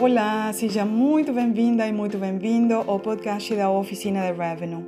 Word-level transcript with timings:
Olá, 0.00 0.50
seja 0.54 0.82
muito 0.82 1.30
bem-vinda 1.30 1.86
e 1.86 1.92
muito 1.92 2.16
bem-vindo 2.16 2.72
ao 2.72 2.98
podcast 2.98 3.54
da 3.54 3.70
Oficina 3.70 4.22
de 4.22 4.32
Revenue. 4.32 4.82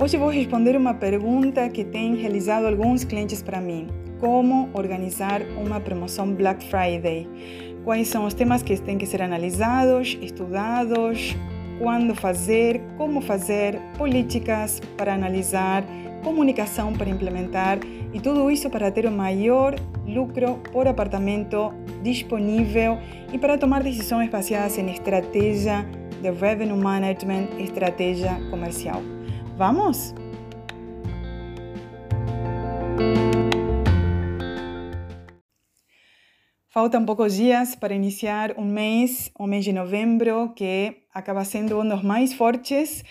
Hoje 0.00 0.16
vou 0.16 0.28
responder 0.28 0.76
uma 0.76 0.94
pergunta 0.94 1.68
que 1.68 1.84
têm 1.84 2.14
realizado 2.14 2.68
alguns 2.68 3.02
clientes 3.02 3.42
para 3.42 3.60
mim: 3.60 3.88
como 4.20 4.70
organizar 4.74 5.42
uma 5.60 5.80
promoção 5.80 6.32
Black 6.32 6.64
Friday? 6.70 7.28
Quais 7.82 8.06
são 8.06 8.26
os 8.26 8.32
temas 8.32 8.62
que 8.62 8.80
têm 8.80 8.96
que 8.96 9.06
ser 9.06 9.22
analisados, 9.22 10.16
estudados, 10.22 11.34
quando 11.80 12.14
fazer, 12.14 12.80
como 12.96 13.20
fazer, 13.20 13.76
políticas 13.98 14.80
para 14.96 15.14
analisar, 15.14 15.82
comunicação 16.28 16.92
para 16.92 17.08
implementar 17.08 17.78
e 18.12 18.20
tudo 18.20 18.50
isso 18.50 18.68
para 18.68 18.90
ter 18.90 19.06
o 19.06 19.10
maior 19.10 19.74
lucro 20.06 20.60
por 20.70 20.86
apartamento 20.86 21.72
disponível 22.02 22.98
e 23.32 23.38
para 23.38 23.56
tomar 23.56 23.82
decisões 23.82 24.28
baseadas 24.28 24.76
em 24.76 24.90
estratégia 24.90 25.86
de 26.20 26.30
revenue 26.30 26.76
management, 26.76 27.48
estratégia 27.58 28.38
comercial. 28.50 29.00
Vamos? 29.56 30.14
Faltam 36.68 37.06
poucos 37.06 37.34
dias 37.34 37.74
para 37.74 37.94
iniciar 37.94 38.52
um 38.58 38.66
mês, 38.66 39.30
o 39.38 39.46
mês 39.46 39.64
de 39.64 39.72
novembro, 39.72 40.52
que 40.54 41.04
acaba 41.14 41.42
sendo 41.42 41.80
um 41.80 41.88
dos 41.88 42.02
mais 42.02 42.34
fortes 42.34 43.02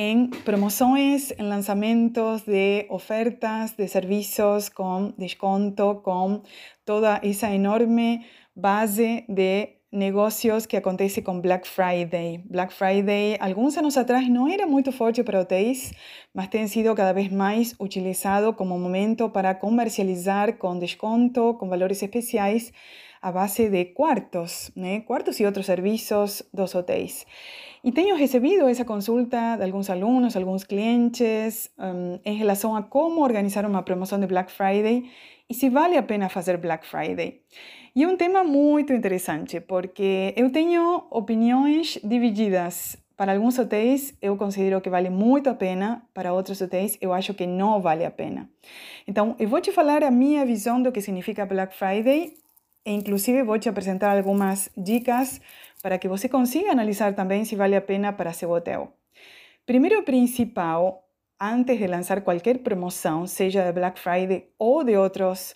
em 0.00 0.28
promoções, 0.28 1.32
em 1.32 1.42
lançamentos 1.42 2.42
de 2.42 2.86
ofertas 2.88 3.72
de 3.72 3.88
serviços 3.88 4.68
com 4.68 5.12
desconto, 5.18 5.96
com 6.04 6.40
toda 6.84 7.20
essa 7.20 7.52
enorme 7.52 8.24
base 8.54 9.24
de 9.28 9.70
negócios 9.90 10.66
que 10.66 10.76
acontece 10.76 11.20
com 11.20 11.40
Black 11.40 11.66
Friday. 11.66 12.44
Black 12.48 12.72
Friday, 12.72 13.38
alguns 13.40 13.76
anos 13.76 13.96
atrás, 13.96 14.28
não 14.28 14.46
era 14.46 14.68
muito 14.68 14.92
forte 14.92 15.24
para 15.24 15.40
hotéis, 15.40 15.92
mas 16.32 16.46
tem 16.46 16.68
sido 16.68 16.94
cada 16.94 17.12
vez 17.12 17.28
mais 17.28 17.74
utilizado 17.80 18.52
como 18.52 18.78
momento 18.78 19.28
para 19.28 19.52
comercializar 19.52 20.58
com 20.58 20.78
desconto, 20.78 21.54
com 21.54 21.68
valores 21.68 22.00
especiais, 22.00 22.72
a 23.20 23.32
base 23.32 23.68
de 23.68 23.86
quartos, 23.86 24.70
né? 24.74 25.00
quartos 25.00 25.38
e 25.40 25.44
outros 25.44 25.66
serviços 25.66 26.42
dos 26.52 26.74
hotéis. 26.74 27.26
E 27.82 27.92
tenho 27.92 28.16
recebido 28.16 28.68
essa 28.68 28.84
consulta 28.84 29.56
de 29.56 29.64
alguns 29.64 29.88
alunos, 29.88 30.36
alguns 30.36 30.64
clientes, 30.64 31.70
um, 31.78 32.18
em 32.24 32.36
relação 32.36 32.74
a 32.74 32.82
como 32.82 33.22
organizar 33.22 33.64
uma 33.64 33.82
promoção 33.82 34.18
de 34.18 34.26
Black 34.26 34.50
Friday 34.50 35.08
e 35.48 35.54
se 35.54 35.68
vale 35.70 35.96
a 35.96 36.02
pena 36.02 36.28
fazer 36.28 36.56
Black 36.58 36.86
Friday. 36.86 37.40
E 37.94 38.04
é 38.04 38.08
um 38.08 38.16
tema 38.16 38.44
muito 38.44 38.92
interessante, 38.92 39.60
porque 39.60 40.34
eu 40.36 40.50
tenho 40.50 41.06
opiniões 41.10 41.98
divididas. 42.04 42.96
Para 43.16 43.32
alguns 43.32 43.58
hotéis, 43.58 44.16
eu 44.22 44.36
considero 44.36 44.80
que 44.80 44.88
vale 44.88 45.10
muito 45.10 45.50
a 45.50 45.54
pena, 45.54 46.02
para 46.14 46.32
outros 46.32 46.60
hotéis, 46.60 46.96
eu 47.00 47.12
acho 47.12 47.34
que 47.34 47.46
não 47.46 47.80
vale 47.80 48.04
a 48.04 48.10
pena. 48.10 48.48
Então, 49.08 49.34
eu 49.40 49.48
vou 49.48 49.60
te 49.60 49.72
falar 49.72 50.04
a 50.04 50.10
minha 50.10 50.46
visão 50.46 50.80
do 50.80 50.92
que 50.92 51.00
significa 51.00 51.44
Black 51.44 51.74
Friday 51.74 52.34
e, 52.84 52.92
inclusive, 52.92 53.42
vou 53.42 53.58
te 53.58 53.68
apresentar 53.68 54.16
algumas 54.16 54.70
dicas 54.76 55.40
para 55.82 55.98
que 55.98 56.08
você 56.08 56.28
consiga 56.28 56.72
analisar 56.72 57.14
também 57.14 57.44
se 57.44 57.56
vale 57.56 57.76
a 57.76 57.80
pena 57.80 58.12
para 58.12 58.32
seu 58.32 58.50
hotel. 58.50 58.92
Primeiro 59.66 60.02
principal, 60.02 61.04
antes 61.40 61.78
de 61.78 61.86
lançar 61.86 62.22
qualquer 62.22 62.58
promoção, 62.58 63.26
seja 63.26 63.64
de 63.64 63.72
Black 63.72 64.00
Friday 64.00 64.48
ou 64.58 64.82
de 64.82 64.96
outros 64.96 65.54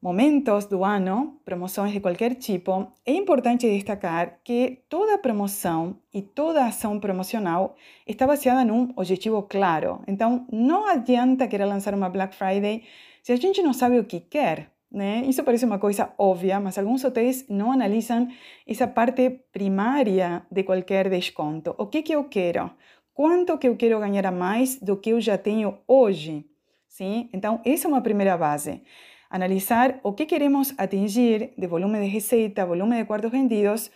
momentos 0.00 0.66
do 0.66 0.84
ano, 0.84 1.40
promoções 1.44 1.92
de 1.92 2.00
qualquer 2.00 2.34
tipo, 2.36 2.92
é 3.04 3.12
importante 3.12 3.68
destacar 3.68 4.38
que 4.44 4.84
toda 4.88 5.18
promoção 5.18 5.98
e 6.12 6.22
toda 6.22 6.64
ação 6.64 7.00
promocional 7.00 7.74
está 8.06 8.26
baseada 8.26 8.64
num 8.64 8.92
objetivo 8.96 9.42
claro. 9.42 10.02
Então, 10.06 10.46
não 10.52 10.86
adianta 10.86 11.48
querer 11.48 11.64
lançar 11.64 11.94
uma 11.94 12.08
Black 12.08 12.34
Friday 12.34 12.84
se 13.22 13.32
a 13.32 13.36
gente 13.36 13.62
não 13.62 13.72
sabe 13.72 13.98
o 13.98 14.04
que 14.04 14.20
quer. 14.20 14.70
Né? 14.96 15.24
Isso 15.28 15.44
parece 15.44 15.66
uma 15.66 15.78
coisa 15.78 16.14
óbvia, 16.16 16.58
mas 16.58 16.78
alguns 16.78 17.04
hotéis 17.04 17.44
não 17.50 17.70
analisam 17.70 18.28
essa 18.66 18.88
parte 18.88 19.28
primária 19.52 20.46
de 20.50 20.62
qualquer 20.62 21.10
desconto. 21.10 21.74
O 21.76 21.86
que, 21.86 22.00
que 22.00 22.14
eu 22.14 22.24
quero? 22.24 22.70
Quanto 23.12 23.58
que 23.58 23.68
eu 23.68 23.76
quero 23.76 24.00
ganhar 24.00 24.24
a 24.24 24.30
mais 24.30 24.80
do 24.80 24.96
que 24.96 25.10
eu 25.10 25.20
já 25.20 25.36
tenho 25.36 25.76
hoje? 25.86 26.46
Sim? 26.88 27.28
Então, 27.34 27.60
essa 27.62 27.86
é 27.86 27.90
uma 27.90 28.00
primeira 28.00 28.38
base. 28.38 28.82
Analisar 29.28 30.00
o 30.02 30.14
que 30.14 30.24
queremos 30.24 30.72
atingir 30.78 31.52
de 31.58 31.66
volume 31.66 32.00
de 32.00 32.06
receita, 32.06 32.64
volume 32.64 32.96
de 32.96 33.04
quartos 33.04 33.30
vendidos, 33.30 33.90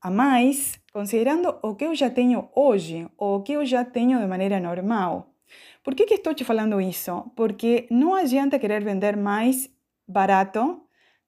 a 0.00 0.08
mais, 0.08 0.78
considerando 0.92 1.52
o 1.64 1.74
que 1.74 1.84
eu 1.84 1.96
já 1.96 2.10
tenho 2.10 2.48
hoje 2.54 3.08
ou 3.18 3.38
o 3.38 3.42
que 3.42 3.54
eu 3.54 3.66
já 3.66 3.84
tenho 3.84 4.20
de 4.20 4.26
maneira 4.28 4.60
normal. 4.60 5.34
Por 5.82 5.96
que, 5.96 6.06
que 6.06 6.14
estou 6.14 6.32
te 6.32 6.44
falando 6.44 6.80
isso? 6.80 7.32
Porque 7.34 7.88
não 7.90 8.14
adianta 8.14 8.58
querer 8.58 8.84
vender 8.84 9.16
mais 9.16 9.73
barato, 10.06 10.82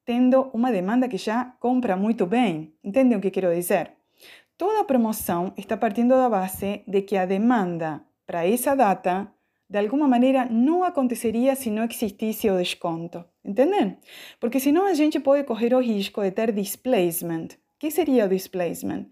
tendo 0.04 0.50
uma 0.52 0.70
demanda 0.70 1.08
que 1.08 1.16
já 1.16 1.44
compra 1.58 1.96
muito 1.96 2.26
bem. 2.26 2.74
Entendem 2.82 3.18
o 3.18 3.20
que 3.20 3.30
quero 3.30 3.54
dizer? 3.54 3.92
Toda 4.56 4.84
promoção 4.84 5.52
está 5.56 5.76
partindo 5.76 6.10
da 6.10 6.30
base 6.30 6.82
de 6.86 7.02
que 7.02 7.16
a 7.16 7.26
demanda 7.26 8.02
para 8.26 8.46
essa 8.46 8.74
data, 8.74 9.30
de 9.68 9.78
alguma 9.78 10.08
maneira, 10.08 10.46
não 10.46 10.82
aconteceria 10.82 11.54
se 11.54 11.70
não 11.70 11.84
existisse 11.84 12.48
o 12.48 12.56
desconto. 12.56 13.24
Entendem? 13.44 13.98
Porque 14.40 14.58
senão 14.58 14.86
a 14.86 14.94
gente 14.94 15.20
pode 15.20 15.44
correr 15.44 15.74
o 15.74 15.80
risco 15.80 16.22
de 16.22 16.30
ter 16.30 16.52
displacement. 16.52 17.48
O 17.76 17.78
que 17.78 17.90
seria 17.90 18.24
o 18.24 18.28
displacement? 18.28 19.06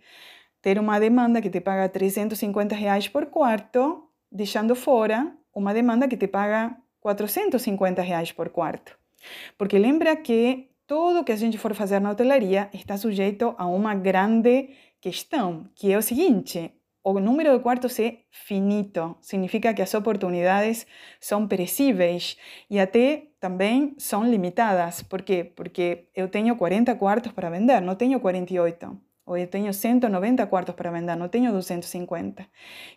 Ter 0.62 0.78
uma 0.78 0.98
demanda 0.98 1.42
que 1.42 1.50
te 1.50 1.60
paga 1.60 1.88
350 1.88 2.74
reais 2.74 3.06
por 3.06 3.26
quarto, 3.26 4.08
deixando 4.32 4.74
fora 4.74 5.36
uma 5.54 5.74
demanda 5.74 6.08
que 6.08 6.16
te 6.16 6.26
paga 6.26 6.76
450 7.00 8.00
reais 8.00 8.32
por 8.32 8.48
quarto. 8.48 8.98
Porque 9.56 9.78
lembra 9.78 10.16
que 10.16 10.70
tudo 10.86 11.24
que 11.24 11.32
a 11.32 11.36
gente 11.36 11.58
for 11.58 11.74
fazer 11.74 12.00
na 12.00 12.10
hotelaria 12.10 12.68
está 12.72 12.96
sujeito 12.96 13.54
a 13.56 13.66
uma 13.66 13.94
grande 13.94 14.70
questão, 15.00 15.68
que 15.74 15.92
é 15.92 15.98
o 15.98 16.02
seguinte: 16.02 16.72
o 17.02 17.20
número 17.20 17.52
de 17.56 17.62
quartos 17.62 17.98
é 17.98 18.20
finito, 18.30 19.16
significa 19.20 19.74
que 19.74 19.82
as 19.82 19.92
oportunidades 19.92 20.86
são 21.20 21.46
perecíveis 21.46 22.36
e 22.70 22.80
até 22.80 23.28
também 23.38 23.94
são 23.98 24.24
limitadas. 24.24 25.02
Por 25.02 25.20
quê? 25.20 25.44
Porque 25.44 26.08
eu 26.14 26.28
tenho 26.28 26.56
40 26.56 26.94
quartos 26.96 27.32
para 27.32 27.50
vender, 27.50 27.82
não 27.82 27.94
tenho 27.94 28.18
48. 28.18 28.98
Ou 29.26 29.36
eu 29.36 29.46
tenho 29.46 29.72
190 29.72 30.46
quartos 30.46 30.74
para 30.74 30.90
vender, 30.90 31.16
não 31.16 31.28
tenho 31.28 31.52
250. 31.52 32.46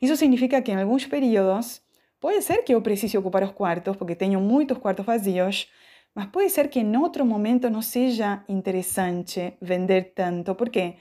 Isso 0.01 0.15
significa 0.15 0.61
que 0.61 0.71
em 0.71 0.77
alguns 0.77 1.05
períodos 1.05 1.81
pode 2.19 2.41
ser 2.41 2.63
que 2.63 2.73
eu 2.73 2.81
precise 2.81 3.17
ocupar 3.17 3.43
os 3.43 3.51
quartos, 3.51 3.95
porque 3.97 4.15
tenho 4.15 4.39
muitos 4.39 4.77
quartos 4.77 5.05
vazios, 5.05 5.69
mas 6.17 6.25
pode 6.25 6.49
ser 6.49 6.67
que 6.67 6.79
em 6.79 6.97
outro 6.97 7.23
momento 7.23 7.69
não 7.69 7.79
seja 7.79 8.43
interessante 8.49 9.53
vender 9.61 10.13
tanto. 10.15 10.55
Por 10.55 10.67
quê? 10.67 10.95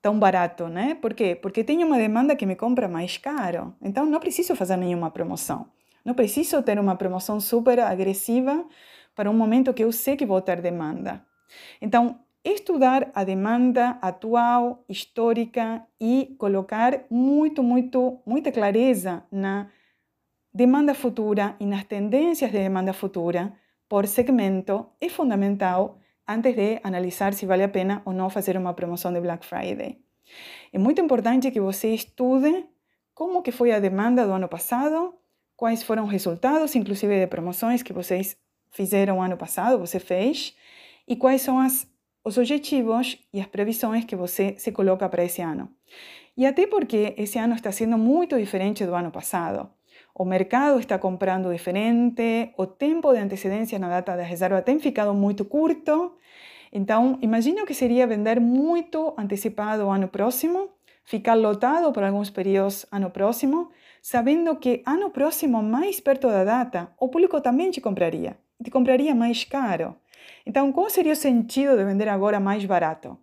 Tão 0.00 0.18
barato, 0.18 0.66
né? 0.66 0.94
Por 0.94 1.12
quê? 1.12 1.34
Porque 1.34 1.62
tenho 1.62 1.86
uma 1.86 1.98
demanda 1.98 2.34
que 2.34 2.46
me 2.46 2.56
compra 2.56 2.88
mais 2.88 3.18
caro. 3.18 3.74
Então 3.82 4.06
não 4.06 4.18
preciso 4.18 4.56
fazer 4.56 4.78
nenhuma 4.78 5.10
promoção. 5.10 5.66
Não 6.02 6.14
preciso 6.14 6.62
ter 6.62 6.78
uma 6.78 6.96
promoção 6.96 7.38
super 7.38 7.80
agressiva 7.80 8.64
para 9.14 9.30
um 9.30 9.34
momento 9.34 9.74
que 9.74 9.84
eu 9.84 9.92
sei 9.92 10.16
que 10.16 10.24
vou 10.24 10.40
ter 10.40 10.62
demanda. 10.62 11.22
Então, 11.78 12.18
estudar 12.42 13.10
a 13.14 13.22
demanda 13.24 13.98
atual, 14.00 14.82
histórica 14.88 15.86
e 16.00 16.34
colocar 16.38 17.00
muito, 17.10 17.62
muito, 17.62 18.18
muita 18.24 18.50
clareza 18.50 19.22
na 19.30 19.68
demanda 20.50 20.94
futura 20.94 21.54
e 21.60 21.66
nas 21.66 21.84
tendências 21.84 22.50
de 22.50 22.56
demanda 22.56 22.94
futura 22.94 23.52
por 23.90 24.06
segmento 24.06 24.86
é 25.00 25.08
fundamental 25.08 25.98
antes 26.24 26.54
de 26.54 26.78
analisar 26.84 27.34
se 27.34 27.44
vale 27.44 27.64
a 27.64 27.68
pena 27.68 28.02
ou 28.04 28.12
não 28.12 28.30
fazer 28.30 28.56
uma 28.56 28.72
promoção 28.72 29.12
de 29.12 29.20
Black 29.20 29.44
Friday. 29.44 29.98
É 30.72 30.78
muito 30.78 31.00
importante 31.00 31.50
que 31.50 31.60
você 31.60 31.92
estude 31.92 32.64
como 33.12 33.42
que 33.42 33.50
foi 33.50 33.72
a 33.72 33.80
demanda 33.80 34.24
do 34.24 34.32
ano 34.32 34.48
passado, 34.48 35.12
quais 35.56 35.82
foram 35.82 36.04
os 36.04 36.12
resultados, 36.12 36.76
inclusive 36.76 37.18
de 37.18 37.26
promoções 37.26 37.82
que 37.82 37.92
vocês 37.92 38.36
fizeram 38.70 39.20
ano 39.20 39.36
passado, 39.36 39.76
você 39.80 39.98
fez, 39.98 40.54
e 41.08 41.16
quais 41.16 41.42
são 41.42 41.58
as, 41.58 41.84
os 42.24 42.38
objetivos 42.38 43.18
e 43.32 43.40
as 43.40 43.48
previsões 43.48 44.04
que 44.04 44.14
você 44.14 44.54
se 44.56 44.70
coloca 44.70 45.08
para 45.08 45.24
esse 45.24 45.42
ano. 45.42 45.68
E 46.36 46.46
até 46.46 46.64
porque 46.64 47.12
esse 47.18 47.40
ano 47.40 47.56
está 47.56 47.72
sendo 47.72 47.98
muito 47.98 48.38
diferente 48.38 48.86
do 48.86 48.94
ano 48.94 49.10
passado. 49.10 49.68
O 50.14 50.24
mercado 50.24 50.78
está 50.78 50.98
comprando 50.98 51.52
diferente, 51.52 52.52
o 52.56 52.66
tempo 52.66 53.12
de 53.12 53.18
antecedência 53.18 53.78
na 53.78 53.88
data 53.88 54.16
da 54.16 54.22
reserva 54.22 54.60
tem 54.62 54.78
ficado 54.78 55.14
muito 55.14 55.44
curto. 55.44 56.16
Então, 56.72 57.18
imagine 57.22 57.62
o 57.62 57.66
que 57.66 57.74
seria 57.74 58.06
vender 58.06 58.40
muito 58.40 59.14
antecipado 59.16 59.88
ano 59.88 60.08
próximo, 60.08 60.70
ficar 61.04 61.34
lotado 61.34 61.92
por 61.92 62.02
alguns 62.02 62.30
períodos 62.30 62.86
ano 62.92 63.10
próximo, 63.10 63.70
sabendo 64.02 64.56
que 64.56 64.82
ano 64.86 65.10
próximo, 65.10 65.62
mais 65.62 66.00
perto 66.00 66.28
da 66.28 66.44
data, 66.44 66.92
o 66.98 67.08
público 67.08 67.40
também 67.40 67.70
te 67.70 67.80
compraria, 67.80 68.36
te 68.62 68.70
compraria 68.70 69.14
mais 69.14 69.44
caro. 69.44 69.96
Então, 70.46 70.70
qual 70.72 70.90
seria 70.90 71.12
o 71.12 71.16
sentido 71.16 71.76
de 71.76 71.84
vender 71.84 72.08
agora 72.08 72.38
mais 72.38 72.64
barato? 72.64 73.18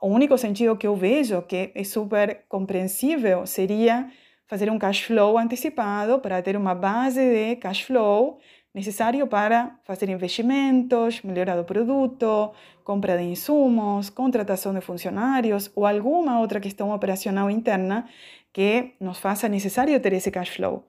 o 0.00 0.08
único 0.08 0.36
sentido 0.36 0.76
que 0.76 0.86
eu 0.86 0.94
vejo, 0.94 1.42
que 1.42 1.72
é 1.74 1.84
super 1.84 2.44
compreensível, 2.48 3.46
seria 3.46 4.10
fazer 4.46 4.70
um 4.70 4.78
cash 4.78 5.02
flow 5.02 5.38
antecipado 5.38 6.18
para 6.20 6.40
ter 6.42 6.56
uma 6.56 6.74
base 6.74 7.20
de 7.20 7.56
cash 7.56 7.82
flow 7.82 8.38
necessário 8.74 9.26
para 9.26 9.78
fazer 9.84 10.08
investimentos, 10.10 11.22
melhorar 11.22 11.58
o 11.58 11.64
produto, 11.64 12.52
compra 12.84 13.16
de 13.16 13.24
insumos, 13.24 14.10
contratação 14.10 14.74
de 14.74 14.82
funcionários 14.82 15.70
ou 15.74 15.86
alguma 15.86 16.38
outra 16.38 16.60
questão 16.60 16.90
operacional 16.90 17.50
interna 17.50 18.06
que 18.52 18.94
nos 19.00 19.18
faça 19.18 19.48
necessário 19.48 19.98
ter 19.98 20.12
esse 20.12 20.30
cash 20.30 20.50
flow. 20.50 20.84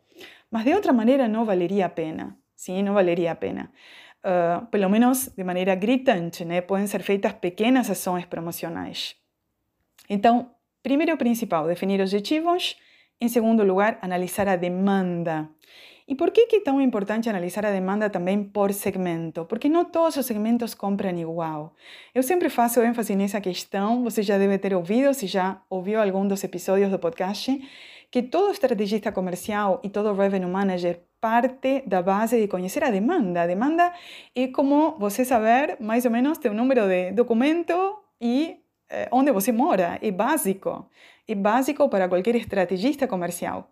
Mas 0.52 0.66
de 0.66 0.74
outra 0.74 0.92
maneira 0.92 1.28
não 1.28 1.46
valeria 1.46 1.86
a 1.86 1.90
pena, 1.90 2.38
sim, 2.56 2.84
não 2.84 2.94
valeria 2.94 3.32
a 3.32 3.36
pena. 3.36 3.72
Uh, 4.20 4.66
pelo 4.68 4.90
menos 4.90 5.30
de 5.30 5.44
maneira 5.44 5.74
gritante, 5.76 6.44
né? 6.44 6.60
Podem 6.60 6.88
ser 6.88 7.02
feitas 7.04 7.34
pequenas 7.34 7.90
ações 7.90 8.26
promocionais. 8.26 9.16
Então, 10.10 10.52
primeiro 10.84 11.14
e 11.14 11.18
principal, 11.18 11.68
definir 11.68 12.02
objetivos. 12.02 12.76
Em 13.20 13.28
segundo 13.30 13.64
lugar, 13.64 13.98
analisar 14.02 14.48
a 14.48 14.56
demanda. 14.56 15.50
E 16.08 16.16
por 16.16 16.30
que 16.32 16.48
é 16.56 16.62
tão 16.62 16.80
importante 16.80 17.28
analisar 17.28 17.66
a 17.66 17.72
demanda 17.72 18.10
também 18.10 18.44
por 18.44 18.72
segmento? 18.72 19.44
Porque 19.46 19.68
não 19.68 19.84
todos 19.84 20.18
os 20.18 20.26
segmentos 20.26 20.76
compram 20.76 21.18
igual. 21.18 21.74
Eu 22.14 22.22
sempre 22.22 22.48
faço 22.48 22.80
ênfase 22.80 23.16
nessa 23.16 23.42
questão, 23.42 24.04
você 24.04 24.22
já 24.22 24.38
deve 24.38 24.58
ter 24.60 24.74
ouvido, 24.74 25.14
se 25.16 25.26
já 25.26 25.60
ouviu 25.70 26.00
algum 26.00 26.28
dos 26.28 26.44
episódios 26.44 26.92
do 26.92 27.00
podcast, 27.00 27.60
que 28.12 28.22
todo 28.22 28.52
estrategista 28.52 29.12
comercial 29.12 29.82
e 29.84 29.90
todo 29.90 30.14
revenue 30.14 30.50
manager 30.50 31.02
parte 31.20 31.84
da 31.88 32.04
base 32.04 32.40
de 32.40 32.48
conhecer 32.48 32.84
a 32.84 32.92
demanda. 32.92 33.42
A 33.42 33.48
demanda 33.48 33.92
é 34.36 34.48
como 34.48 34.96
você 35.00 35.26
saber 35.26 35.78
mais 35.82 36.06
ou 36.06 36.12
menos 36.12 36.38
teu 36.38 36.54
número 36.54 36.88
de 36.88 37.12
documento 37.14 37.74
e 38.22 38.58
onde 39.12 39.32
você 39.32 39.52
mora. 39.52 40.00
É 40.02 40.12
básico. 40.12 40.86
É 41.28 41.36
básico 41.36 41.90
para 41.90 42.08
qualquer 42.08 42.36
estrategista 42.36 43.08
comercial. 43.08 43.70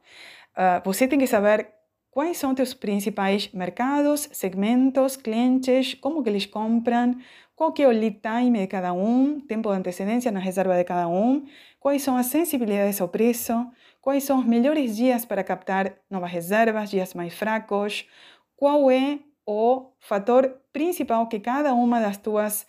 Uh, 0.55 0.81
você 0.83 1.07
tem 1.07 1.19
que 1.19 1.27
saber 1.27 1.69
quais 2.11 2.37
são 2.37 2.55
teus 2.55 2.73
principais 2.73 3.49
mercados, 3.53 4.29
segmentos, 4.31 5.17
clientes, 5.17 5.93
como 5.95 6.23
que 6.23 6.29
eles 6.29 6.45
compram, 6.45 7.17
qual 7.55 7.73
que 7.73 7.83
é 7.83 7.87
o 7.87 7.91
lead 7.91 8.21
time 8.21 8.59
de 8.59 8.67
cada 8.67 8.93
um, 8.93 9.39
tempo 9.41 9.69
de 9.69 9.77
antecedência 9.77 10.31
na 10.31 10.39
reserva 10.39 10.77
de 10.77 10.83
cada 10.83 11.07
um, 11.07 11.45
quais 11.79 12.01
são 12.01 12.15
as 12.15 12.27
sensibilidades 12.27 13.01
ao 13.01 13.07
preço, 13.09 13.53
quais 14.01 14.23
são 14.23 14.39
os 14.39 14.45
melhores 14.45 14.95
dias 14.95 15.25
para 15.25 15.43
captar 15.43 15.93
novas 16.09 16.31
reservas, 16.31 16.89
dias 16.89 17.13
mais 17.13 17.33
fracos, 17.33 18.07
qual 18.55 18.89
é 18.89 19.19
o 19.45 19.91
fator 19.99 20.57
principal 20.71 21.27
que 21.27 21.39
cada 21.39 21.73
uma 21.73 21.99
das 21.99 22.17
tuas 22.17 22.65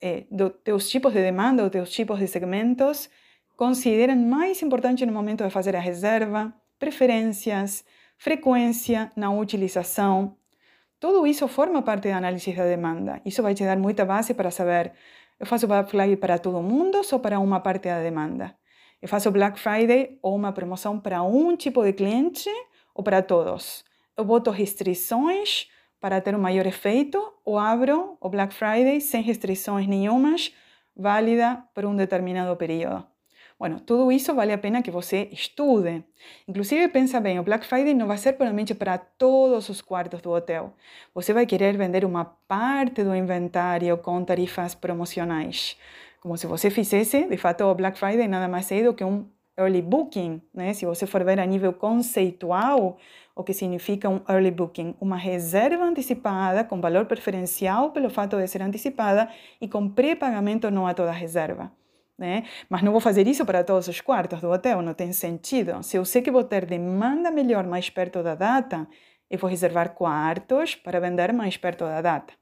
eh, 0.00 0.24
do, 0.30 0.50
teus 0.50 0.88
tipos 0.88 1.12
de 1.12 1.20
demanda 1.20 1.62
ou 1.62 1.70
teus 1.70 1.90
tipos 1.90 2.18
de 2.18 2.26
segmentos 2.26 3.10
consideram 3.56 4.16
mais 4.16 4.62
importante 4.62 5.04
no 5.04 5.12
momento 5.12 5.44
de 5.44 5.50
fazer 5.50 5.76
a 5.76 5.80
reserva, 5.80 6.52
preferências, 6.78 7.84
frequência 8.16 9.12
na 9.14 9.30
utilização. 9.30 10.36
Tudo 10.98 11.26
isso 11.26 11.46
forma 11.48 11.82
parte 11.82 12.08
da 12.08 12.16
análise 12.16 12.52
da 12.52 12.64
demanda. 12.64 13.20
Isso 13.24 13.42
vai 13.42 13.54
te 13.54 13.64
dar 13.64 13.78
muita 13.78 14.04
base 14.04 14.34
para 14.34 14.50
saber: 14.50 14.92
eu 15.38 15.46
faço 15.46 15.66
Black 15.66 15.90
Friday 15.90 16.16
para 16.16 16.38
todo 16.38 16.62
mundo 16.62 17.00
ou 17.12 17.18
para 17.18 17.38
uma 17.38 17.60
parte 17.60 17.88
da 17.88 18.02
demanda? 18.02 18.54
Eu 19.00 19.08
faço 19.08 19.30
Black 19.30 19.58
Friday 19.58 20.18
ou 20.22 20.36
uma 20.36 20.52
promoção 20.52 21.00
para 21.00 21.22
um 21.22 21.56
tipo 21.56 21.82
de 21.82 21.94
cliente 21.94 22.50
ou 22.94 23.02
para 23.02 23.22
todos? 23.22 23.82
Eu 24.16 24.24
boto 24.24 24.50
restrições 24.50 25.68
para 26.00 26.20
ter 26.20 26.34
um 26.34 26.40
maior 26.40 26.66
efeito 26.66 27.22
ou 27.44 27.58
abro 27.58 28.16
o 28.20 28.28
Black 28.28 28.54
Friday 28.54 29.00
sem 29.00 29.22
restrições 29.22 29.86
nenhumas, 29.86 30.52
válida 30.96 31.62
por 31.74 31.84
um 31.84 31.94
determinado 31.94 32.56
período? 32.56 33.04
Bueno, 33.60 33.78
tudo 33.78 34.10
isso 34.10 34.34
vale 34.34 34.54
a 34.54 34.58
pena 34.58 34.80
que 34.80 34.90
você 34.90 35.28
estude. 35.30 36.02
Inclusive, 36.48 36.88
pensa 36.88 37.20
bem, 37.20 37.38
o 37.38 37.42
Black 37.42 37.66
Friday 37.66 37.92
não 37.92 38.06
vai 38.06 38.16
ser 38.16 38.32
provavelmente 38.32 38.74
para 38.74 38.96
todos 38.96 39.68
os 39.68 39.82
quartos 39.82 40.22
do 40.22 40.30
hotel. 40.30 40.72
Você 41.14 41.34
vai 41.34 41.44
querer 41.44 41.76
vender 41.76 42.02
uma 42.06 42.24
parte 42.24 43.04
do 43.04 43.14
inventário 43.14 43.98
com 43.98 44.24
tarifas 44.24 44.74
promocionais. 44.74 45.76
Como 46.22 46.38
se 46.38 46.46
você 46.46 46.70
fizesse, 46.70 47.26
de 47.26 47.36
fato, 47.36 47.64
o 47.64 47.74
Black 47.74 47.98
Friday 47.98 48.26
nada 48.26 48.48
mais 48.48 48.72
é 48.72 48.82
do 48.82 48.94
que 48.94 49.04
um 49.04 49.26
early 49.60 49.82
booking, 49.82 50.40
né? 50.54 50.72
Se 50.72 50.86
você 50.86 51.06
for 51.06 51.22
ver 51.24 51.38
a 51.38 51.46
nível 51.46 51.72
conceitual, 51.72 52.96
o 53.34 53.44
que 53.44 53.52
significa 53.52 54.08
um 54.08 54.20
early 54.28 54.50
booking, 54.50 54.94
uma 55.00 55.16
reserva 55.16 55.84
antecipada 55.84 56.64
com 56.64 56.80
valor 56.80 57.06
preferencial 57.06 57.90
pelo 57.90 58.10
fato 58.10 58.36
de 58.36 58.46
ser 58.48 58.62
antecipada 58.62 59.28
e 59.60 59.68
com 59.68 59.88
pré-pagamento 59.88 60.70
no 60.70 60.86
ato 60.86 61.02
da 61.02 61.12
reserva. 61.12 61.70
Né? 62.18 62.44
Mas 62.68 62.82
não 62.82 62.92
vou 62.92 63.00
fazer 63.00 63.26
isso 63.26 63.46
para 63.46 63.64
todos 63.64 63.88
os 63.88 64.00
quartos 64.00 64.40
do 64.40 64.50
hotel, 64.50 64.82
não 64.82 64.92
tem 64.92 65.12
sentido. 65.12 65.82
Se 65.82 65.96
eu 65.96 66.04
sei 66.04 66.20
que 66.20 66.30
vou 66.30 66.44
ter 66.44 66.66
demanda 66.66 67.30
melhor 67.30 67.66
mais 67.66 67.88
perto 67.88 68.22
da 68.22 68.34
data, 68.34 68.86
eu 69.30 69.38
vou 69.38 69.48
reservar 69.48 69.94
quartos 69.94 70.74
para 70.74 71.00
vender 71.00 71.32
mais 71.32 71.56
perto 71.56 71.84
da 71.84 72.02
data. 72.02 72.34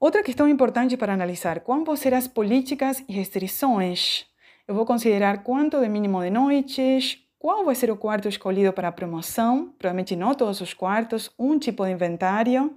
Outra 0.00 0.22
questão 0.22 0.48
importante 0.48 0.96
para 0.96 1.12
analisar: 1.12 1.60
quais 1.60 1.84
vão 1.84 1.94
ser 1.94 2.14
as 2.14 2.26
políticas 2.26 3.04
e 3.08 3.12
restrições? 3.12 4.26
Eu 4.66 4.76
vou 4.76 4.86
considerar 4.86 5.42
quanto 5.42 5.80
de 5.80 5.88
mínimo 5.88 6.22
de 6.22 6.30
noites, 6.30 7.18
qual 7.36 7.64
vai 7.64 7.74
ser 7.74 7.90
o 7.90 7.96
quarto 7.96 8.28
escolhido 8.28 8.72
para 8.72 8.88
a 8.88 8.92
promoção, 8.92 9.74
provavelmente 9.76 10.14
não 10.14 10.34
todos 10.34 10.60
os 10.60 10.72
quartos, 10.72 11.30
um 11.36 11.58
tipo 11.58 11.84
de 11.84 11.90
inventário, 11.90 12.76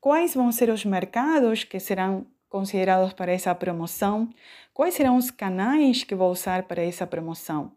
quais 0.00 0.34
vão 0.34 0.50
ser 0.50 0.70
os 0.70 0.86
mercados 0.86 1.64
que 1.64 1.78
serão 1.78 2.26
considerados 2.48 3.12
para 3.12 3.30
essa 3.30 3.54
promoção, 3.54 4.30
quais 4.72 4.94
serão 4.94 5.18
os 5.18 5.30
canais 5.30 6.02
que 6.02 6.14
vou 6.14 6.30
usar 6.30 6.62
para 6.62 6.82
essa 6.82 7.06
promoção. 7.06 7.72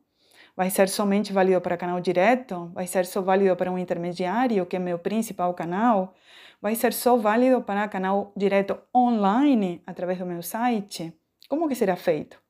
Vai 0.55 0.69
ser 0.69 0.87
somente 0.87 1.33
válido 1.33 1.59
para 1.59 1.75
canal 1.75 1.99
direto? 1.99 2.71
Vai 2.73 2.87
ser 2.87 3.05
só 3.05 3.21
válido 3.21 3.55
para 3.57 3.71
um 3.71 3.77
intermediário, 3.77 4.65
que 4.65 4.77
é 4.77 4.79
meu 4.79 4.97
principal 4.97 5.53
canal? 5.53 6.13
Vai 6.61 6.75
ser 6.75 6.93
só 6.93 7.17
válido 7.17 7.61
para 7.61 7.87
canal 7.89 8.31
direto 8.35 8.77
online, 8.95 9.81
através 9.85 10.19
do 10.19 10.25
meu 10.25 10.41
site? 10.41 11.13
Como 11.49 11.67
que 11.67 11.75
será 11.75 11.97
feito? 11.97 12.40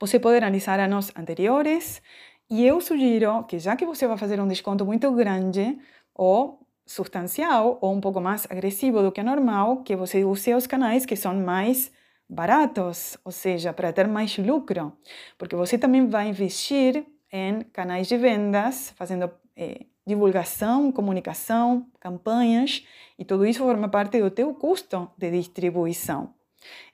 Você 0.00 0.18
pode 0.18 0.38
analisar 0.38 0.80
anos 0.80 1.12
anteriores 1.16 2.02
e 2.48 2.64
eu 2.64 2.80
sugiro 2.80 3.44
que, 3.44 3.58
já 3.58 3.76
que 3.76 3.84
você 3.84 4.06
vai 4.06 4.16
fazer 4.16 4.40
um 4.40 4.48
desconto 4.48 4.84
muito 4.84 5.10
grande, 5.12 5.78
ou 6.14 6.60
substancial 6.86 7.78
ou 7.80 7.92
um 7.92 8.00
pouco 8.00 8.20
mais 8.20 8.46
agressivo 8.50 9.02
do 9.02 9.12
que 9.12 9.22
normal, 9.22 9.82
que 9.82 9.96
você 9.96 10.24
use 10.24 10.54
os 10.54 10.66
canais 10.66 11.04
que 11.04 11.16
são 11.16 11.34
mais 11.34 11.90
baratos, 12.28 13.18
ou 13.24 13.32
seja, 13.32 13.72
para 13.72 13.92
ter 13.92 14.06
mais 14.08 14.36
lucro, 14.38 14.92
porque 15.38 15.54
você 15.56 15.78
também 15.78 16.08
vai 16.08 16.28
investir 16.28 17.04
em 17.30 17.60
canais 17.72 18.08
de 18.08 18.16
vendas, 18.16 18.92
fazendo 18.96 19.30
eh, 19.56 19.86
divulgação, 20.06 20.90
comunicação, 20.92 21.86
campanhas, 22.00 22.84
e 23.18 23.24
tudo 23.24 23.46
isso 23.46 23.62
forma 23.64 23.88
parte 23.88 24.20
do 24.20 24.30
teu 24.30 24.54
custo 24.54 25.10
de 25.18 25.30
distribuição. 25.30 26.34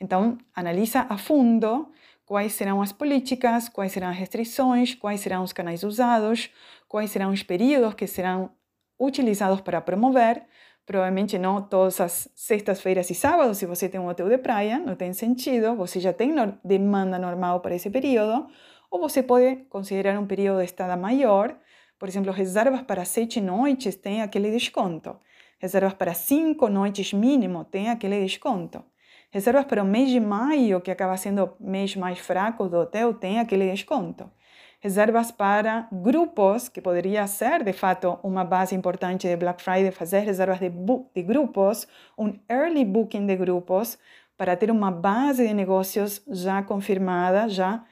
Então, 0.01 0.37
analisa 0.55 1.07
a 1.09 1.17
fundo 1.17 1.91
quais 2.25 2.53
serão 2.53 2.81
as 2.81 2.93
políticas, 2.93 3.69
quais 3.69 3.93
serão 3.93 4.09
as 4.09 4.17
restrições, 4.17 4.95
quais 4.95 5.21
serão 5.21 5.43
os 5.43 5.53
canais 5.53 5.83
usados, 5.83 6.51
quais 6.89 7.11
serão 7.11 7.31
os 7.31 7.43
períodos 7.43 7.95
que 7.95 8.07
serão 8.07 8.51
utilizados 8.99 9.61
para 9.61 9.81
promover. 9.81 10.43
Provavelmente 10.85 11.39
não 11.39 11.63
todas 11.63 12.01
as 12.01 12.29
sextas-feiras 12.35 13.09
e 13.09 13.15
sábados, 13.15 13.59
se 13.59 13.67
você 13.67 13.89
tem 13.89 14.01
um 14.01 14.09
hotel 14.09 14.29
de 14.29 14.39
praia, 14.39 14.79
não 14.79 14.97
tem 14.97 15.13
sentido, 15.13 15.77
você 15.77 16.01
já 16.01 16.13
tem 16.13 16.35
demanda 16.65 17.19
normal 17.19 17.61
para 17.61 17.75
esse 17.75 17.89
período, 17.89 18.49
ou 18.91 19.01
você 19.01 19.23
pode 19.23 19.57
considerar 19.69 20.19
um 20.19 20.27
período 20.27 20.59
de 20.59 20.65
estada 20.65 20.97
maior, 20.97 21.57
por 21.99 22.09
exemplo, 22.09 22.33
reservas 22.33 22.83
para 22.83 23.05
sete 23.05 23.41
noites 23.41 23.95
tem 23.95 24.23
aquele 24.23 24.51
desconto, 24.51 25.17
reservas 25.61 25.95
para 25.95 26.15
cinco 26.15 26.69
noites 26.69 27.13
mínimo 27.13 27.65
tem 27.65 27.89
aquele 27.89 28.21
desconto, 28.21 28.85
reservas 29.33 29.65
para 29.65 29.83
o 29.83 29.87
mês 29.87 30.11
de 30.11 30.21
maio, 30.21 30.81
que 30.81 30.91
acaba 30.91 31.17
sendo 31.17 31.45
o 31.59 31.71
mês 31.71 31.97
mais 31.97 32.19
fraco 32.19 32.69
do 32.69 32.77
hotel, 32.77 33.15
tem 33.15 33.41
aquele 33.41 33.71
desconto. 33.71 34.31
Reservas 34.79 35.33
para 35.33 35.89
grupos, 35.91 36.69
que 36.69 36.81
poderia 36.81 37.27
ser 37.27 37.65
de 37.65 37.73
fato 37.73 38.19
uma 38.23 38.45
base 38.45 38.75
importante 38.75 39.27
de 39.27 39.37
Black 39.37 39.63
Friday, 39.63 39.91
fazer 39.91 40.21
reservas 40.21 40.59
de, 40.61 40.69
de 40.69 41.23
grupos, 41.23 41.89
um 42.19 42.39
early 42.51 42.85
booking 42.85 43.27
de 43.27 43.37
grupos, 43.37 43.99
para 44.37 44.55
ter 44.55 44.71
uma 44.71 44.91
base 44.91 45.47
de 45.47 45.55
negócios 45.55 46.23
já 46.29 46.63
confirmada, 46.63 47.49
já 47.49 47.85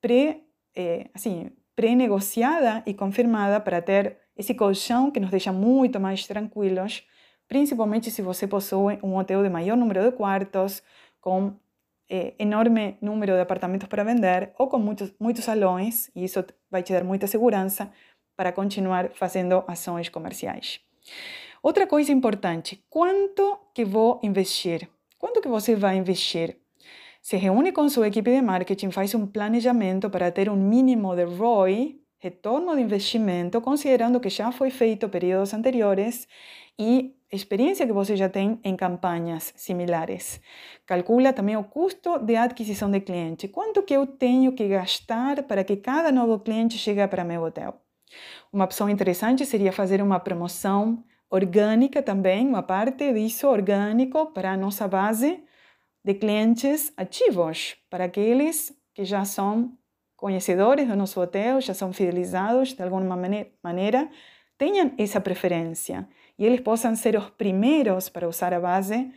pré, 0.00 0.40
eh, 0.74 1.08
assim, 1.14 1.50
pré-negociada 1.76 2.82
e 2.84 2.94
confirmada 2.94 3.60
para 3.60 3.80
ter 3.80 4.16
esse 4.36 4.54
colchão 4.54 5.10
que 5.10 5.20
nos 5.20 5.30
deixa 5.30 5.52
muito 5.52 6.00
mais 6.00 6.26
tranquilos, 6.26 7.06
principalmente 7.50 8.10
se 8.10 8.22
você 8.22 8.46
possui 8.46 8.98
um 9.02 9.16
hotel 9.16 9.42
de 9.42 9.50
maior 9.50 9.76
número 9.76 10.02
de 10.04 10.16
quartos, 10.16 10.82
com 11.20 11.52
eh, 12.08 12.32
enorme 12.38 12.96
número 13.02 13.34
de 13.34 13.40
apartamentos 13.40 13.88
para 13.88 14.04
vender 14.04 14.52
ou 14.56 14.68
com 14.68 14.78
muitos, 14.78 15.12
muitos 15.18 15.44
salões, 15.44 16.10
e 16.14 16.24
isso 16.24 16.42
vai 16.70 16.82
te 16.82 16.92
dar 16.92 17.02
muita 17.02 17.26
segurança 17.26 17.92
para 18.36 18.52
continuar 18.52 19.10
fazendo 19.14 19.64
ações 19.66 20.08
comerciais. 20.08 20.80
Outra 21.60 21.86
coisa 21.86 22.12
importante, 22.12 22.82
quanto 22.88 23.58
que 23.74 23.84
vou 23.84 24.20
investir? 24.22 24.88
Quanto 25.18 25.42
que 25.42 25.48
você 25.48 25.74
vai 25.74 25.96
investir? 25.96 26.56
se 27.22 27.36
reúne 27.36 27.70
com 27.70 27.88
sua 27.88 28.08
equipe 28.08 28.30
de 28.30 28.40
marketing, 28.40 28.90
faz 28.90 29.14
um 29.14 29.26
planejamento 29.26 30.08
para 30.08 30.30
ter 30.30 30.48
um 30.48 30.56
mínimo 30.56 31.14
de 31.14 31.24
ROI, 31.24 32.00
retorno 32.18 32.74
de 32.74 32.82
investimento, 32.82 33.60
considerando 33.60 34.20
que 34.20 34.30
já 34.30 34.50
foi 34.50 34.70
feito 34.70 35.08
períodos 35.08 35.52
anteriores 35.52 36.26
e 36.78 37.14
experiência 37.32 37.86
que 37.86 37.92
você 37.92 38.16
já 38.16 38.28
tem 38.28 38.58
em 38.64 38.76
campanhas 38.76 39.52
similares. 39.56 40.40
Calcula 40.84 41.32
também 41.32 41.56
o 41.56 41.64
custo 41.64 42.18
de 42.18 42.36
aquisição 42.36 42.90
de 42.90 43.00
cliente. 43.00 43.48
Quanto 43.48 43.82
que 43.82 43.94
eu 43.94 44.06
tenho 44.06 44.52
que 44.52 44.66
gastar 44.68 45.42
para 45.44 45.62
que 45.62 45.76
cada 45.76 46.10
novo 46.10 46.40
cliente 46.40 46.76
chegue 46.76 47.06
para 47.06 47.24
meu 47.24 47.42
hotel? 47.42 47.80
Uma 48.52 48.64
opção 48.64 48.90
interessante 48.90 49.46
seria 49.46 49.72
fazer 49.72 50.02
uma 50.02 50.18
promoção 50.18 51.04
orgânica 51.30 52.02
também, 52.02 52.46
uma 52.48 52.62
parte 52.62 53.12
disso 53.12 53.46
orgânico 53.46 54.26
para 54.32 54.52
a 54.52 54.56
nossa 54.56 54.88
base 54.88 55.44
de 56.04 56.14
clientes 56.14 56.92
ativos, 56.96 57.76
para 57.88 58.06
aqueles 58.06 58.74
que 58.92 59.04
já 59.04 59.24
são 59.24 59.78
conhecedores 60.16 60.88
do 60.88 60.96
nosso 60.96 61.20
hotel, 61.20 61.60
já 61.60 61.72
são 61.72 61.92
fidelizados 61.92 62.74
de 62.74 62.82
alguma 62.82 63.16
maneira, 63.62 64.10
tenham 64.58 64.92
essa 64.98 65.20
preferência 65.20 66.08
e 66.40 66.46
eles 66.46 66.60
possam 66.60 66.96
ser 66.96 67.16
os 67.16 67.28
primeiros 67.28 68.08
para 68.08 68.26
usar 68.26 68.54
a 68.54 68.58
base 68.58 69.12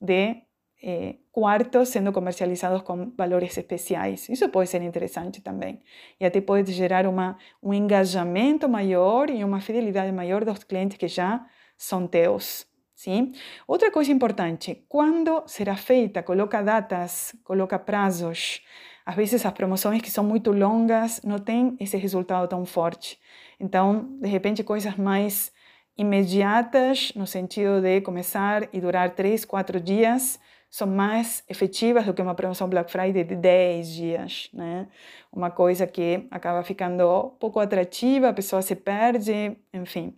de 0.00 0.36
eh, 0.80 1.16
sendo 1.84 2.12
comercializados 2.12 2.82
com 2.82 3.12
valores 3.16 3.58
especiais. 3.58 4.28
Isso 4.28 4.48
pode 4.48 4.70
ser 4.70 4.80
interessante 4.82 5.40
também. 5.40 5.82
E 6.20 6.24
até 6.24 6.40
pode 6.40 6.72
gerar 6.72 7.04
uma, 7.06 7.36
um 7.60 7.74
engajamento 7.74 8.68
maior 8.68 9.28
e 9.28 9.42
uma 9.42 9.60
fidelidade 9.60 10.12
maior 10.12 10.44
dos 10.44 10.62
clientes 10.62 10.96
que 10.96 11.08
já 11.08 11.44
são 11.76 12.06
teus. 12.06 12.64
Sim? 12.94 13.32
Outra 13.66 13.90
coisa 13.90 14.12
importante, 14.12 14.84
quando 14.88 15.42
será 15.46 15.76
feita, 15.76 16.22
coloca 16.22 16.62
datas, 16.62 17.34
coloca 17.42 17.78
prazos. 17.78 18.60
Às 19.04 19.16
vezes 19.16 19.44
as 19.44 19.52
promoções 19.52 20.00
que 20.00 20.10
são 20.10 20.22
muito 20.22 20.52
longas 20.52 21.20
não 21.22 21.38
têm 21.40 21.76
esse 21.80 21.96
resultado 21.96 22.48
tão 22.48 22.64
forte. 22.64 23.18
Então, 23.58 24.16
de 24.20 24.28
repente, 24.28 24.62
coisas 24.62 24.96
mais 24.96 25.52
imediatas, 25.98 27.12
no 27.16 27.26
sentido 27.26 27.80
de 27.82 28.00
começar 28.00 28.68
e 28.72 28.80
durar 28.80 29.10
três, 29.10 29.44
quatro 29.44 29.80
dias, 29.80 30.38
são 30.70 30.86
mais 30.86 31.42
efetivas 31.48 32.06
do 32.06 32.14
que 32.14 32.22
uma 32.22 32.34
promoção 32.34 32.68
Black 32.68 32.90
Friday 32.90 33.24
de 33.24 33.34
10 33.34 33.88
dias, 33.88 34.50
né? 34.52 34.86
Uma 35.32 35.50
coisa 35.50 35.86
que 35.86 36.26
acaba 36.30 36.62
ficando 36.62 37.34
pouco 37.40 37.58
atrativa, 37.58 38.28
a 38.28 38.32
pessoa 38.32 38.62
se 38.62 38.76
perde, 38.76 39.56
enfim. 39.72 40.14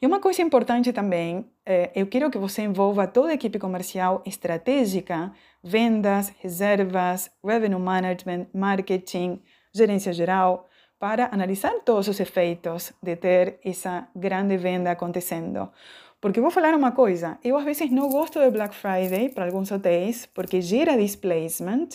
E 0.00 0.06
uma 0.06 0.20
coisa 0.20 0.42
importante 0.42 0.92
também, 0.92 1.46
é, 1.64 1.90
eu 1.94 2.06
quero 2.06 2.30
que 2.30 2.36
você 2.36 2.62
envolva 2.62 3.06
toda 3.06 3.30
a 3.30 3.34
equipe 3.34 3.58
comercial 3.58 4.22
estratégica, 4.26 5.32
vendas, 5.62 6.28
reservas, 6.40 7.30
revenue 7.42 7.80
management, 7.80 8.46
marketing, 8.52 9.42
gerência 9.72 10.12
geral, 10.12 10.68
para 11.04 11.28
analisar 11.30 11.74
todos 11.84 12.08
os 12.08 12.18
efeitos 12.18 12.90
de 13.02 13.14
ter 13.14 13.58
essa 13.62 14.08
grande 14.16 14.56
venda 14.56 14.90
acontecendo. 14.90 15.70
Porque 16.18 16.40
vou 16.40 16.50
falar 16.50 16.74
uma 16.74 16.92
coisa, 16.92 17.38
eu 17.44 17.58
às 17.58 17.64
vezes 17.66 17.90
não 17.90 18.08
gosto 18.08 18.40
de 18.40 18.50
Black 18.50 18.74
Friday 18.74 19.28
para 19.28 19.44
alguns 19.44 19.70
hotéis, 19.70 20.24
porque 20.24 20.62
gera 20.62 20.96
displacement 20.96 21.88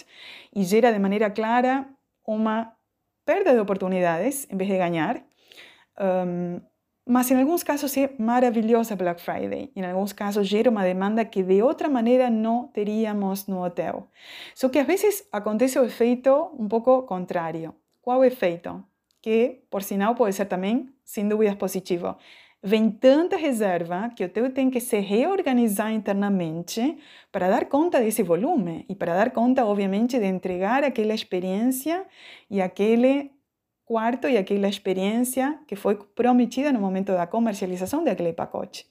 e 0.55 0.63
gera 0.63 0.93
de 0.93 0.99
maneira 0.99 1.31
clara 1.31 1.87
uma 2.23 2.71
perda 3.25 3.51
de 3.51 3.59
oportunidades 3.59 4.45
em 4.47 4.55
vez 4.55 4.69
de 4.69 4.77
ganhar. 4.77 5.23
Um, 5.99 6.61
mas 7.03 7.31
em 7.31 7.39
alguns 7.41 7.63
casos 7.63 7.97
é 7.97 8.13
maravilhosa 8.19 8.95
Black 8.95 9.19
Friday. 9.19 9.71
Em 9.75 9.83
alguns 9.87 10.13
casos 10.13 10.47
gera 10.47 10.69
uma 10.69 10.83
demanda 10.83 11.25
que 11.25 11.41
de 11.41 11.63
outra 11.63 11.89
maneira 11.89 12.29
não 12.29 12.67
teríamos 12.67 13.47
no 13.47 13.65
hotel. 13.65 14.07
Só 14.53 14.69
que 14.69 14.77
às 14.77 14.85
vezes 14.85 15.27
acontece 15.31 15.79
o 15.79 15.85
efeito 15.85 16.51
um 16.59 16.67
pouco 16.67 17.01
contrário. 17.07 17.73
Qual 18.03 18.23
efeito? 18.23 18.83
Que, 19.21 19.61
por 19.69 19.83
sinal, 19.83 20.15
pode 20.15 20.35
ser 20.35 20.45
também, 20.45 20.89
sem 21.03 21.27
dúvidas, 21.27 21.55
positivo 21.55 22.15
vem 22.61 22.91
tanta 22.91 23.37
reserva 23.37 24.09
que 24.15 24.23
o 24.23 24.29
teu 24.29 24.51
tem 24.51 24.69
que 24.69 24.79
se 24.79 24.99
reorganizar 24.99 25.91
internamente 25.93 26.97
para 27.31 27.49
dar 27.49 27.65
conta 27.65 27.99
desse 27.99 28.21
volume 28.21 28.85
e 28.89 28.95
para 28.95 29.15
dar 29.15 29.31
conta, 29.31 29.65
obviamente, 29.65 30.19
de 30.19 30.25
entregar 30.25 30.83
aquela 30.83 31.13
experiência 31.13 32.05
e 32.49 32.61
aquele 32.61 33.31
quarto 33.85 34.27
e 34.27 34.37
aquela 34.37 34.67
experiência 34.67 35.59
que 35.67 35.75
foi 35.75 35.95
prometida 35.95 36.71
no 36.71 36.79
momento 36.79 37.13
da 37.13 37.25
comercialização 37.25 38.03
daquele 38.03 38.33
pacote. 38.33 38.85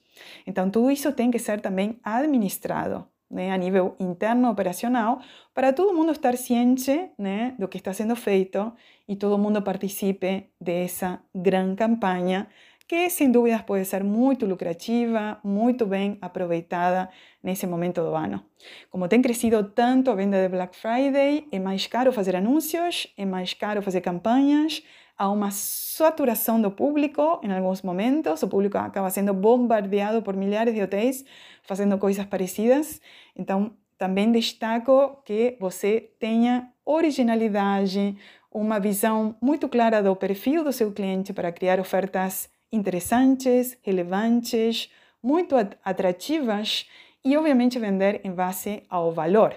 Então, 0.45 0.69
tudo 0.69 0.91
isso 0.91 1.11
tem 1.13 1.31
que 1.31 1.39
ser 1.39 1.61
também 1.61 1.99
administrado 2.03 3.07
né, 3.29 3.51
a 3.51 3.57
nível 3.57 3.95
interno 3.99 4.49
operacional 4.49 5.19
para 5.53 5.71
todo 5.71 5.93
mundo 5.93 6.11
estar 6.11 6.35
ciente 6.37 7.11
né, 7.17 7.55
do 7.59 7.67
que 7.67 7.77
está 7.77 7.93
sendo 7.93 8.15
feito 8.15 8.73
e 9.07 9.15
todo 9.15 9.37
mundo 9.37 9.61
participe 9.61 10.49
dessa 10.59 11.21
grande 11.33 11.75
campanha 11.75 12.47
que 12.89 13.07
sem 13.11 13.31
dúvidas 13.31 13.61
pode 13.61 13.85
ser 13.85 14.03
muito 14.03 14.47
lucrativa, 14.47 15.39
muito 15.43 15.85
bem 15.85 16.17
aproveitada 16.19 17.07
nesse 17.43 17.67
momento 17.67 18.01
do 18.01 18.15
ano. 18.15 18.43
Como 18.89 19.07
tem 19.07 19.21
crescido 19.21 19.63
tanto 19.63 20.09
a 20.09 20.15
venda 20.15 20.41
de 20.41 20.49
Black 20.49 20.75
Friday, 20.75 21.47
é 21.51 21.59
mais 21.59 21.85
caro 21.85 22.11
fazer 22.11 22.35
anúncios, 22.35 23.05
é 23.15 23.25
mais 23.27 23.53
caro 23.53 23.83
fazer 23.83 24.01
campanhas, 24.01 24.81
há 25.15 25.29
uma 25.29 25.51
saturação 25.51 26.59
do 26.59 26.71
público 26.71 27.39
em 27.43 27.51
alguns 27.51 27.83
momentos, 27.83 28.41
o 28.41 28.47
público 28.47 28.79
acaba 28.79 29.11
sendo 29.11 29.35
bombardeado 29.35 30.23
por 30.23 30.35
milhares 30.35 30.73
de 30.73 30.81
hotéis 30.81 31.23
fazendo 31.61 31.95
coisas 31.99 32.25
parecidas. 32.25 32.99
Então, 33.37 33.71
também 33.99 34.31
destaco 34.31 35.21
que 35.23 35.55
você 35.59 36.09
tenha 36.19 36.71
originalidade, 36.83 38.17
uma 38.51 38.79
visão 38.79 39.35
muito 39.39 39.69
clara 39.69 40.01
do 40.01 40.15
perfil 40.15 40.63
do 40.63 40.73
seu 40.73 40.91
cliente 40.91 41.31
para 41.33 41.51
criar 41.51 41.79
ofertas 41.79 42.49
interessantes, 42.71 43.77
relevantes, 43.81 44.89
muito 45.21 45.55
atrativas 45.83 46.87
e, 47.23 47.35
obviamente, 47.35 47.79
vender 47.79 48.21
em 48.23 48.31
base 48.31 48.83
ao 48.89 49.11
valor. 49.11 49.55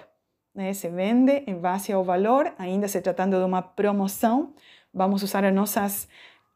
Né? 0.53 0.73
Se 0.73 0.89
vende 0.89 1.43
em 1.47 1.57
base 1.57 1.91
ao 1.91 2.03
valor, 2.03 2.53
ainda 2.57 2.87
se 2.87 3.01
tratando 3.01 3.37
de 3.37 3.43
uma 3.43 3.61
promoção, 3.61 4.53
vamos 4.93 5.23
usar 5.23 5.43
as 5.43 5.53
nossas 5.53 6.07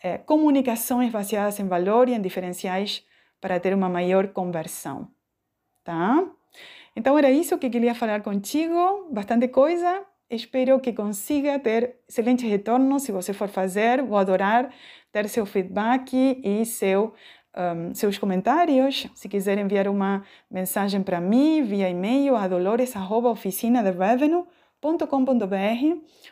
eh, 0.04 0.18
comunicações 0.20 1.12
baseadas 1.12 1.60
em 1.60 1.68
valor 1.68 2.08
e 2.08 2.14
em 2.14 2.22
diferenciais 2.22 3.04
para 3.42 3.60
ter 3.60 3.74
uma 3.74 3.90
maior 3.90 4.28
conversão. 4.28 5.08
Tá? 5.84 6.24
Então, 6.96 7.18
era 7.18 7.32
isso 7.32 7.58
que 7.58 7.70
queria 7.70 7.96
falar 7.96 8.22
contigo, 8.22 9.08
bastante 9.12 9.48
coisa. 9.48 10.04
Espero 10.30 10.80
que 10.82 10.92
consiga 10.92 11.58
ter 11.58 12.02
excelentes 12.08 12.50
retornos 12.50 13.04
se 13.04 13.12
você 13.12 13.34
for 13.34 13.48
fazer. 13.48 14.04
Vou 14.04 14.18
adorar 14.18 14.70
ter 15.18 15.28
seu 15.30 15.46
feedback 15.48 16.40
e 16.44 16.66
seu, 16.66 17.14
um, 17.56 17.94
seus 17.94 18.18
comentários. 18.20 19.08
Se 19.16 19.28
quiser 19.28 19.58
enviar 19.58 19.88
uma 19.88 20.24
mensagem 20.50 21.02
para 21.02 21.20
mim 21.20 21.64
via 21.64 21.90
e-mail 21.90 22.36
a 22.36 22.48
dolores.oficinaderevenue.com.br. 22.48 24.46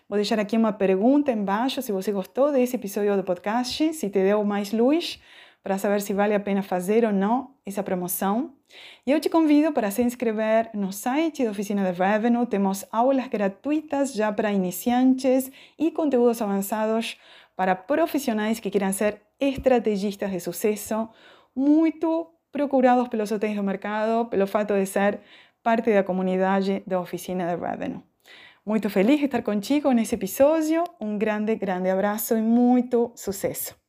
Vou 0.07 0.17
deixar 0.17 0.39
aqui 0.39 0.55
uma 0.55 0.71
pergunta 0.71 1.31
embaixo 1.31 1.81
se 1.81 1.91
você 1.91 2.11
gostou 2.11 2.51
desse 2.51 2.75
episódio 2.75 3.17
do 3.17 3.23
podcast, 3.23 3.91
se 3.93 4.07
te 4.07 4.19
deu 4.19 4.43
mais 4.43 4.71
luz 4.71 5.19
para 5.63 5.79
saber 5.79 5.99
se 5.99 6.13
vale 6.13 6.35
a 6.35 6.39
pena 6.39 6.61
fazer 6.61 7.03
ou 7.03 7.11
não 7.11 7.55
essa 7.65 7.81
promoção. 7.81 8.53
E 9.03 9.11
eu 9.11 9.19
te 9.19 9.29
convido 9.29 9.71
para 9.71 9.89
se 9.89 10.03
inscrever 10.03 10.69
no 10.75 10.93
site 10.93 11.43
da 11.43 11.49
Oficina 11.49 11.91
de 11.91 11.99
Revenue. 11.99 12.45
Temos 12.45 12.85
aulas 12.91 13.27
gratuitas 13.27 14.13
já 14.13 14.31
para 14.31 14.51
iniciantes 14.51 15.51
e 15.79 15.89
conteúdos 15.89 16.39
avançados 16.39 17.17
para 17.55 17.75
profissionais 17.75 18.59
que 18.59 18.69
queiram 18.69 18.91
ser 18.93 19.21
estrategistas 19.39 20.31
de 20.31 20.39
sucesso, 20.39 21.09
muito 21.55 22.31
procurados 22.51 23.07
pelos 23.07 23.31
hotéis 23.31 23.55
do 23.55 23.63
mercado, 23.63 24.29
pelo 24.29 24.47
fato 24.47 24.73
de 24.73 24.85
ser 24.85 25.19
parte 25.61 25.93
da 25.93 26.03
comunidade 26.03 26.83
da 26.85 26.99
Oficina 26.99 27.47
de 27.47 27.61
Revenue. 27.61 28.03
Muito 28.65 28.89
feliz 28.89 29.19
de 29.19 29.25
estar 29.25 29.43
contigo 29.43 29.91
nesse 29.91 30.15
episódio. 30.15 30.83
Um 30.99 31.17
grande, 31.17 31.55
grande 31.55 31.89
abraço 31.89 32.35
e 32.35 32.41
muito 32.41 33.11
sucesso! 33.15 33.84